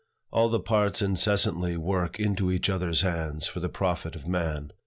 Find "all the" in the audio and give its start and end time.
0.31-0.59